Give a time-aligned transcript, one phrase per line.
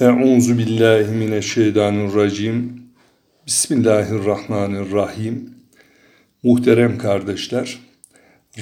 [0.00, 2.82] Euzu billahi mineşşeytanirracim.
[3.46, 5.50] Bismillahirrahmanirrahim.
[6.42, 7.78] Muhterem kardeşler,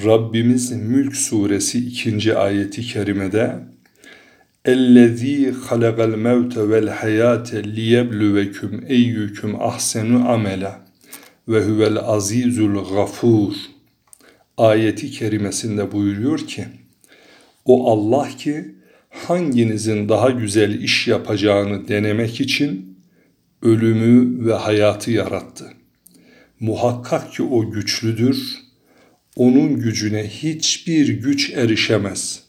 [0.05, 2.35] Rabbimiz Mülk Suresi 2.
[2.35, 3.55] ayeti kerimede
[4.65, 10.85] "Ellezî halakal mevte vel hayâte liyebluvekum eyyüküm ahsenu amela
[11.47, 13.55] ve huvel azîzul gafûr"
[14.57, 16.65] ayeti kerimesinde buyuruyor ki:
[17.65, 18.75] O Allah ki
[19.23, 22.97] hanginizin daha güzel iş yapacağını denemek için
[23.61, 25.65] ölümü ve hayatı yarattı.
[26.59, 28.57] Muhakkak ki o güçlüdür,
[29.35, 32.45] onun gücüne hiçbir güç erişemez.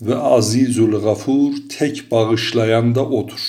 [0.00, 3.40] Ve azizul gafur tek bağışlayan da odur.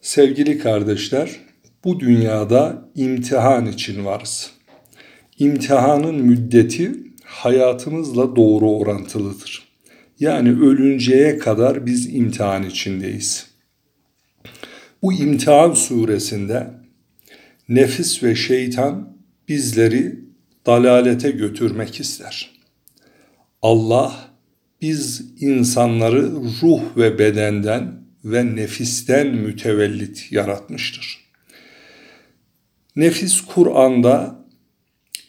[0.00, 1.30] Sevgili kardeşler,
[1.84, 4.50] bu dünyada imtihan için varız.
[5.38, 6.92] İmtihanın müddeti
[7.24, 9.73] hayatımızla doğru orantılıdır.
[10.20, 13.46] Yani ölünceye kadar biz imtihan içindeyiz.
[15.02, 16.70] Bu imtihan suresinde
[17.68, 19.16] nefis ve şeytan
[19.48, 20.20] bizleri
[20.66, 22.50] dalalete götürmek ister.
[23.62, 24.28] Allah
[24.80, 31.24] biz insanları ruh ve bedenden ve nefisten mütevellit yaratmıştır.
[32.96, 34.43] Nefis Kur'an'da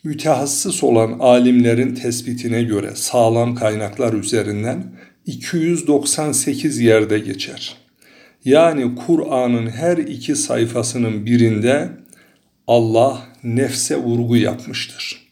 [0.03, 4.83] mütehassıs olan alimlerin tespitine göre sağlam kaynaklar üzerinden
[5.25, 7.77] 298 yerde geçer.
[8.45, 11.89] Yani Kur'an'ın her iki sayfasının birinde
[12.67, 15.25] Allah nefse vurgu yapmıştır.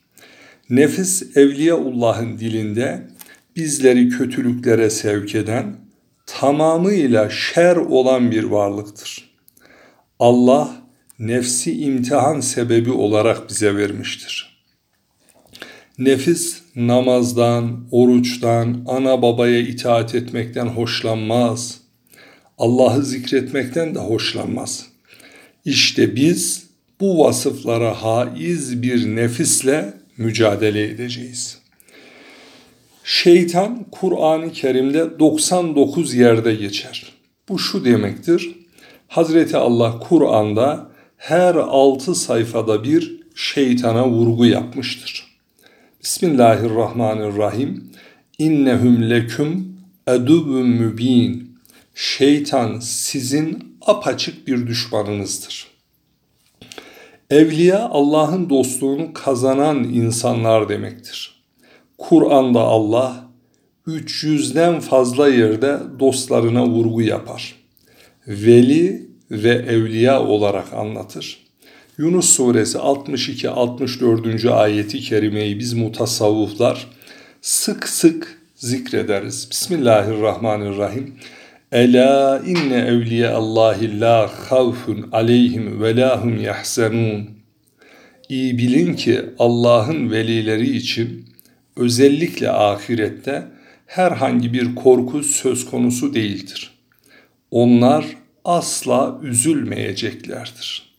[0.69, 3.07] Nefis Evliyaullah'ın dilinde
[3.55, 5.75] bizleri kötülüklere sevk eden,
[6.25, 9.29] tamamıyla şer olan bir varlıktır.
[10.19, 10.82] Allah
[11.19, 14.53] nefsi imtihan sebebi olarak bize vermiştir.
[15.97, 21.81] Nefis namazdan, oruçtan, ana babaya itaat etmekten hoşlanmaz.
[22.57, 24.85] Allah'ı zikretmekten de hoşlanmaz.
[25.65, 26.63] İşte biz
[26.99, 31.57] bu vasıflara haiz bir nefisle mücadele edeceğiz.
[33.03, 37.13] Şeytan Kur'an-ı Kerim'de 99 yerde geçer.
[37.49, 38.55] Bu şu demektir.
[39.07, 40.92] Hazreti Allah Kur'an'da
[41.23, 45.37] her 6 sayfada bir şeytana vurgu yapmıştır.
[46.03, 47.91] Bismillahirrahmanirrahim.
[48.39, 51.57] İnnehum leküm edubun mübin.
[51.95, 55.67] Şeytan sizin apaçık bir düşmanınızdır.
[57.29, 61.43] Evliya Allah'ın dostluğunu kazanan insanlar demektir.
[61.97, 63.27] Kur'an'da Allah
[63.87, 67.55] 300'den fazla yerde dostlarına vurgu yapar.
[68.27, 71.43] Veli ve evliya olarak anlatır.
[71.97, 74.51] Yunus suresi 62-64.
[74.51, 76.87] ayeti kerimeyi biz mutasavvuflar
[77.41, 79.47] sık sık zikrederiz.
[79.51, 81.13] Bismillahirrahmanirrahim.
[81.71, 87.29] Ela inne evliye Allahi la havfun aleyhim ve lahum yahzenun.
[88.29, 91.25] İyi bilin ki Allah'ın velileri için
[91.75, 93.47] özellikle ahirette
[93.85, 96.71] herhangi bir korku söz konusu değildir.
[97.51, 98.05] Onlar
[98.45, 100.93] asla üzülmeyeceklerdir.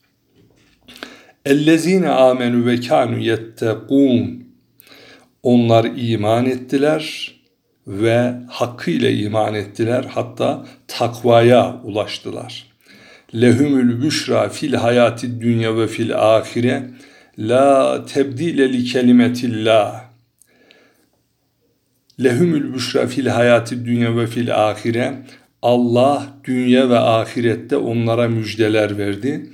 [1.44, 4.44] Ellezine amenu ve kanu yettekun.
[5.43, 7.34] Onlar iman ettiler
[7.87, 12.66] ve hakkıyla iman ettiler hatta takvaya ulaştılar.
[13.34, 16.91] Lehumül büşra fil hayati dünya ve fil ahire
[17.38, 20.04] la tebdile li kelimetillah.
[22.22, 25.15] Lehumül büşra fil hayati dünya ve fil ahire
[25.64, 29.50] Allah dünya ve ahirette onlara müjdeler verdi.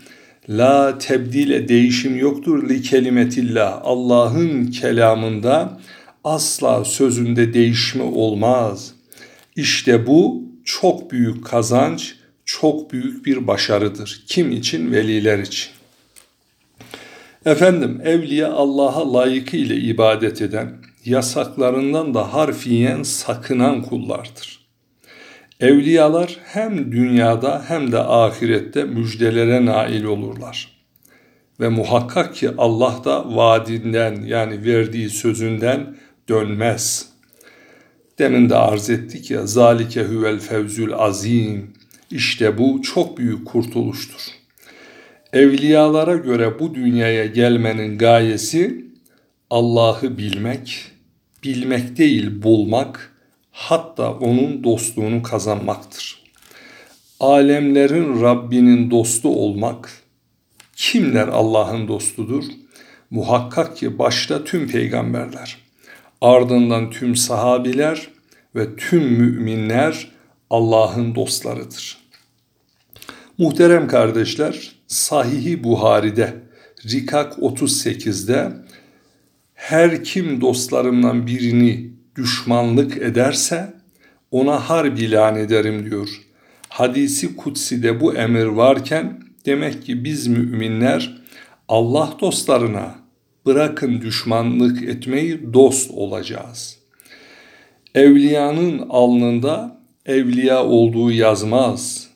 [0.49, 3.81] La tebdile değişim yoktur li kelimetillah.
[3.85, 5.81] Allah'ın kelamında
[6.25, 8.95] asla sözünde değişme olmaz.
[9.57, 14.25] İşte bu çok büyük kazanç, çok büyük bir başarıdır.
[14.27, 14.93] Kim için?
[14.93, 15.71] Veliler için.
[17.47, 20.73] Efendim evliya Allah'a layıkıyla ibadet eden,
[21.05, 24.60] yasaklarından da harfiyen sakınan kullardır.
[25.61, 30.81] Evliyalar hem dünyada hem de ahirette müjdelere nail olurlar.
[31.61, 35.97] Ve muhakkak ki Allah da vaadinden yani verdiği sözünden
[36.29, 37.09] dönmez.
[38.19, 41.73] Demin de arz ettik ya zalike huvel fevzül azim.
[42.11, 44.21] İşte bu çok büyük kurtuluştur.
[45.33, 48.85] Evliyalara göre bu dünyaya gelmenin gayesi
[49.51, 50.85] Allah'ı bilmek,
[51.45, 53.10] bilmek değil bulmak,
[53.61, 56.23] hatta onun dostluğunu kazanmaktır.
[57.21, 59.91] Alemlerin Rabbinin dostu olmak,
[60.77, 62.45] kimler Allah'ın dostudur?
[63.11, 65.59] Muhakkak ki başta tüm peygamberler,
[66.21, 68.09] ardından tüm sahabiler
[68.55, 70.11] ve tüm müminler
[70.51, 71.99] Allah'ın dostlarıdır.
[73.39, 76.35] Muhterem kardeşler, Sahihi Buhari'de
[76.91, 78.53] Rikak 38'de
[79.55, 83.75] her kim dostlarımdan birini düşmanlık ederse
[84.31, 86.09] ona harp ilan ederim diyor.
[86.69, 91.23] Hadisi kutsi'de bu emir varken demek ki biz müminler
[91.69, 92.95] Allah dostlarına
[93.47, 96.79] bırakın düşmanlık etmeyi dost olacağız.
[97.95, 102.11] Evliyanın alnında evliya olduğu yazmaz.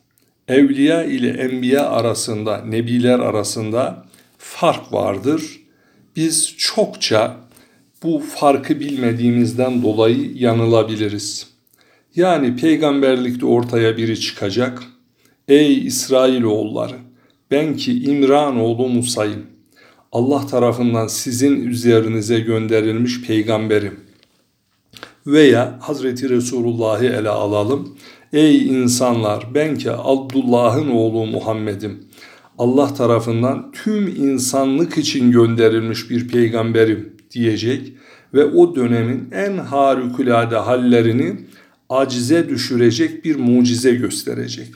[0.48, 4.04] Evliya ile enbiya arasında, nebiler arasında
[4.38, 5.60] fark vardır.
[6.16, 7.36] Biz çokça
[8.04, 11.46] bu farkı bilmediğimizden dolayı yanılabiliriz.
[12.16, 14.82] Yani peygamberlikte ortaya biri çıkacak.
[15.48, 16.96] Ey İsrailoğulları
[17.50, 19.46] ben ki İmran oğlu Musa'yım.
[20.12, 24.00] Allah tarafından sizin üzerinize gönderilmiş peygamberim.
[25.26, 27.98] Veya Hazreti Resulullah'ı ele alalım.
[28.32, 32.04] Ey insanlar ben ki Abdullah'ın oğlu Muhammed'im.
[32.58, 37.92] Allah tarafından tüm insanlık için gönderilmiş bir peygamberim diyecek
[38.34, 41.36] ve o dönemin en harikulade hallerini
[41.88, 44.68] acize düşürecek bir mucize gösterecek.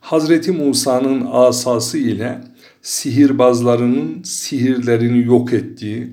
[0.00, 2.40] Hazreti Musa'nın asası ile
[2.82, 6.12] sihirbazlarının sihirlerini yok ettiği,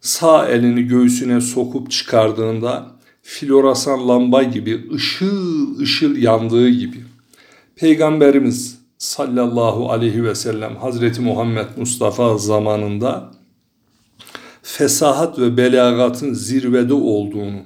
[0.00, 2.86] sağ elini göğsüne sokup çıkardığında
[3.22, 6.96] floresan lamba gibi ışıl ışıl yandığı gibi.
[7.76, 13.33] Peygamberimiz sallallahu aleyhi ve sellem Hazreti Muhammed Mustafa zamanında
[14.76, 17.62] fesahat ve belagatın zirvede olduğunu,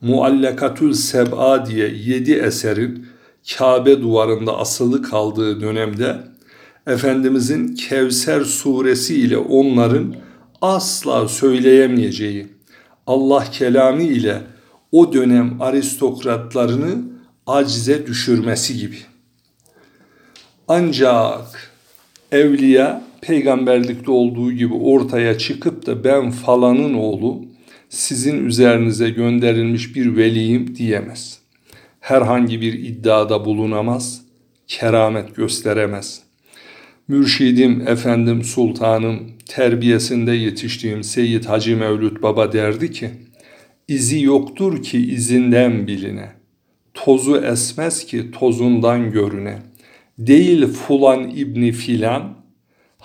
[0.00, 3.06] Muallakatül Seb'a diye yedi eserin
[3.56, 6.16] Kabe duvarında asılı kaldığı dönemde
[6.86, 10.14] Efendimizin Kevser suresi ile onların
[10.62, 12.46] asla söyleyemeyeceği
[13.06, 14.42] Allah kelamı ile
[14.92, 16.96] o dönem aristokratlarını
[17.46, 18.98] acize düşürmesi gibi.
[20.68, 21.72] Ancak
[22.32, 27.44] evliya peygamberlikte olduğu gibi ortaya çıkıp da ben falanın oğlu
[27.88, 31.38] sizin üzerinize gönderilmiş bir veliyim diyemez.
[32.00, 34.22] Herhangi bir iddiada bulunamaz,
[34.68, 36.22] keramet gösteremez.
[37.08, 43.10] Mürşidim, efendim, sultanım, terbiyesinde yetiştiğim Seyyid Hacı Mevlüt Baba derdi ki,
[43.88, 46.28] izi yoktur ki izinden biline,
[46.94, 49.58] tozu esmez ki tozundan görüne,
[50.18, 52.35] değil fulan ibni filan,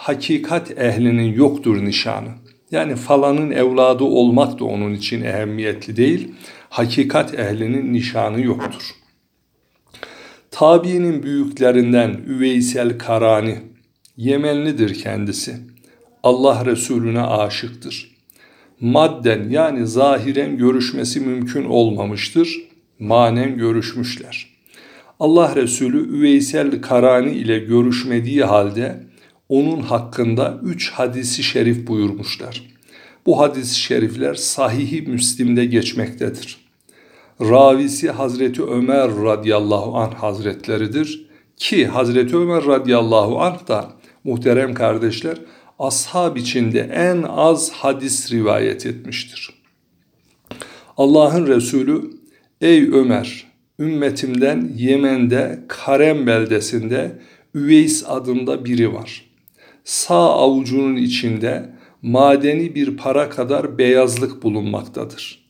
[0.01, 2.29] hakikat ehlinin yoktur nişanı.
[2.71, 6.31] Yani falanın evladı olmak da onun için ehemmiyetli değil.
[6.69, 8.81] Hakikat ehlinin nişanı yoktur.
[10.51, 13.57] Tabiinin büyüklerinden Üveysel Karani,
[14.17, 15.55] Yemenlidir kendisi.
[16.23, 18.11] Allah Resulüne aşıktır.
[18.79, 22.61] Madden yani zahiren görüşmesi mümkün olmamıştır.
[22.99, 24.47] Manen görüşmüşler.
[25.19, 29.10] Allah Resulü Üveysel Karani ile görüşmediği halde
[29.51, 32.63] onun hakkında üç hadisi şerif buyurmuşlar.
[33.25, 36.57] Bu hadis-i şerifler sahihi Müslim'de geçmektedir.
[37.41, 41.27] Ravisi Hazreti Ömer radıyallahu anh hazretleridir.
[41.57, 43.91] Ki Hazreti Ömer radıyallahu anh da
[44.23, 45.37] muhterem kardeşler
[45.79, 49.49] ashab içinde en az hadis rivayet etmiştir.
[50.97, 52.11] Allah'ın Resulü
[52.61, 53.47] ey Ömer
[53.79, 57.19] ümmetimden Yemen'de Karem beldesinde
[57.55, 59.30] Üveys adında biri var
[59.83, 61.69] sağ avucunun içinde
[62.01, 65.41] madeni bir para kadar beyazlık bulunmaktadır.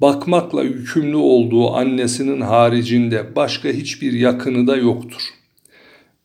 [0.00, 5.22] Bakmakla yükümlü olduğu annesinin haricinde başka hiçbir yakını da yoktur.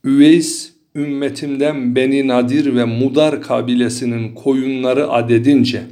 [0.03, 5.83] Üveys ümmetimden Beni Nadir ve Mudar kabilesinin koyunları adedince,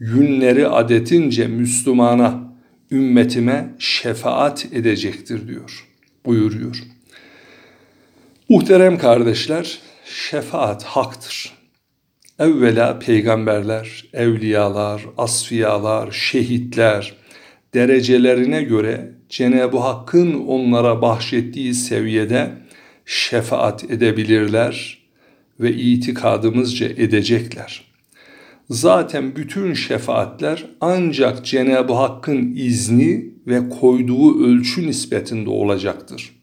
[0.00, 2.54] yünleri adetince Müslümana,
[2.90, 5.86] ümmetime şefaat edecektir diyor,
[6.26, 6.82] buyuruyor.
[8.48, 9.78] Muhterem kardeşler,
[10.10, 11.52] şefaat haktır.
[12.38, 17.14] Evvela peygamberler, evliyalar, asfiyalar, şehitler
[17.74, 22.50] derecelerine göre Cenab-ı Hakk'ın onlara bahşettiği seviyede
[23.06, 24.98] şefaat edebilirler
[25.60, 27.84] ve itikadımızca edecekler.
[28.70, 36.39] Zaten bütün şefaatler ancak Cenab-ı Hakk'ın izni ve koyduğu ölçü nispetinde olacaktır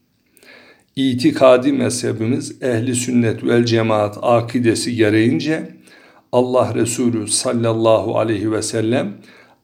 [0.97, 5.77] itikadi mezhebimiz ehli sünnet vel cemaat akidesi gereğince
[6.31, 9.17] Allah Resulü sallallahu aleyhi ve sellem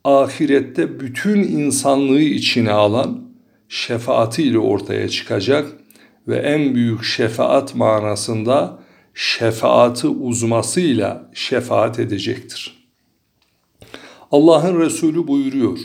[0.03, 3.23] ahirette bütün insanlığı içine alan
[3.69, 5.67] şefaatiyle ortaya çıkacak
[6.27, 8.79] ve en büyük şefaat manasında
[9.13, 12.87] şefaati uzmasıyla şefaat edecektir.
[14.31, 15.79] Allah'ın Resulü buyuruyor.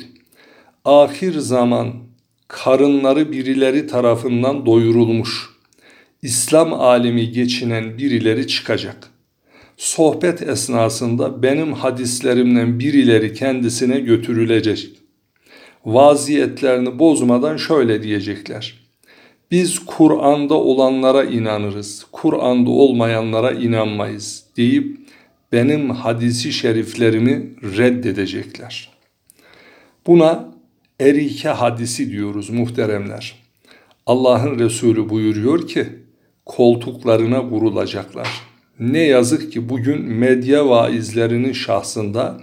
[0.85, 2.08] Ahir zaman
[2.49, 5.50] karınları birileri tarafından doyurulmuş,
[6.23, 9.11] İslam alemi geçinen birileri çıkacak.
[9.76, 14.90] Sohbet esnasında benim hadislerimden birileri kendisine götürülecek.
[15.85, 18.75] Vaziyetlerini bozmadan şöyle diyecekler.
[19.50, 24.99] Biz Kur'an'da olanlara inanırız, Kur'an'da olmayanlara inanmayız deyip
[25.52, 28.90] benim hadisi şeriflerimi reddedecekler.
[30.07, 30.58] Buna
[31.00, 33.35] erike hadisi diyoruz muhteremler.
[34.07, 35.87] Allah'ın Resulü buyuruyor ki
[36.47, 38.28] koltuklarına vurulacaklar.
[38.78, 42.40] Ne yazık ki bugün medya vaizlerinin şahsında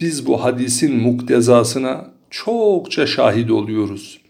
[0.00, 4.20] biz bu hadisin muktezasına çokça şahit oluyoruz.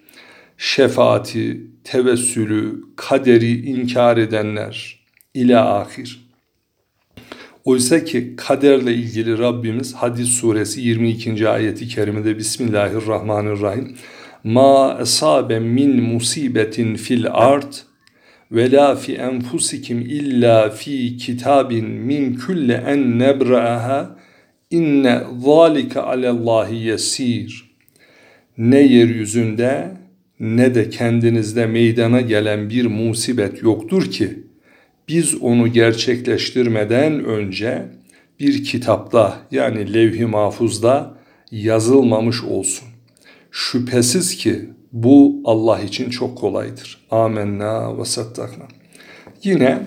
[0.59, 4.99] Şefaati, tevessülü, kaderi inkar edenler
[5.35, 6.28] ila ahir.
[7.69, 11.49] Oysa ki kaderle ilgili Rabbimiz Hadis suresi 22.
[11.49, 13.97] ayeti kerimede Bismillahirrahmanirrahim
[14.45, 17.73] Ma esabe min musibetin fil ard
[18.53, 24.17] ve la fi enfusikim illa fi kitabin min kulli en nebra'aha
[24.71, 27.75] inne zalike alallahi yesir.
[28.59, 29.91] Ne yeryüzünde
[30.41, 34.48] ne de kendinizde meydana gelen bir musibet yoktur ki
[35.09, 37.89] biz onu gerçekleştirmeden önce
[38.41, 41.15] bir kitapta yani levh-i mahfuzda
[41.51, 42.89] yazılmamış olsun.
[43.51, 47.07] Şüphesiz ki bu Allah için çok kolaydır.
[47.11, 48.65] Amenna ve sattakna.
[49.45, 49.79] Yine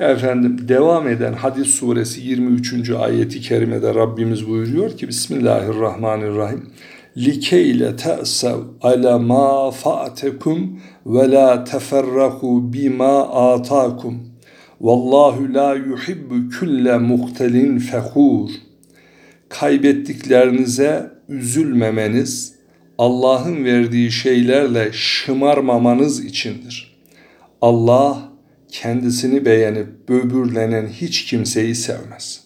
[0.00, 2.90] efendim devam eden Hadis suresi 23.
[2.90, 6.70] ayeti kerimede Rabbimiz buyuruyor ki Bismillahirrahmanirrahim.
[7.96, 14.33] Te'sev ala ma fa'tekum ve la teferraku bima atakum.
[14.84, 18.50] Vallahu la yuhibbu kulle muhtelin fehur.
[19.48, 22.54] Kaybettiklerinize üzülmemeniz,
[22.98, 26.96] Allah'ın verdiği şeylerle şımarmamanız içindir.
[27.60, 28.32] Allah
[28.68, 32.44] kendisini beğenip böbürlenen hiç kimseyi sevmez.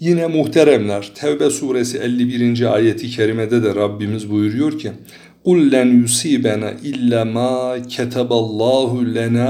[0.00, 2.74] Yine muhteremler Tevbe suresi 51.
[2.74, 4.92] ayeti kerimede de Rabbimiz buyuruyor ki
[5.45, 7.53] قُلْ لَنْ يُسِيبَنَا اِلَّا مَا
[7.95, 9.49] كَتَبَ اللّٰهُ لَنَا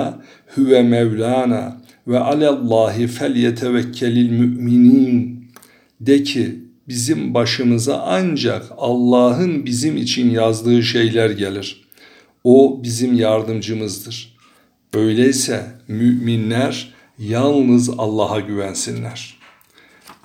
[0.56, 5.46] huve mevlana ve alallahi fel yetevekkelil müminin
[6.02, 11.86] de ki bizim başımıza ancak Allah'ın bizim için yazdığı şeyler gelir.
[12.44, 14.36] O bizim yardımcımızdır.
[14.94, 19.38] Öyleyse müminler yalnız Allah'a güvensinler.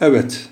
[0.01, 0.49] Evet,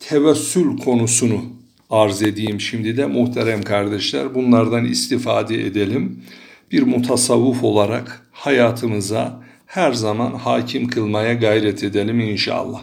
[0.00, 1.53] tevessül konusunu
[1.89, 4.35] arz edeyim şimdi de muhterem kardeşler.
[4.35, 6.23] Bunlardan istifade edelim.
[6.71, 12.73] Bir mutasavvuf olarak hayatımıza her zaman hakim kılmaya gayret edelim inşallah.